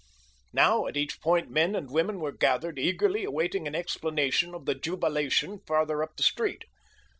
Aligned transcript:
Now, 0.51 0.87
at 0.87 0.97
each 0.97 1.21
point 1.21 1.51
men 1.51 1.75
and 1.75 1.87
women 1.91 2.19
were 2.19 2.31
gathered, 2.31 2.79
eagerly 2.79 3.23
awaiting 3.23 3.67
an 3.67 3.75
explanation 3.75 4.55
of 4.55 4.65
the 4.65 4.73
jubilation 4.73 5.59
farther 5.67 6.01
up 6.01 6.17
the 6.17 6.23
street. 6.23 6.65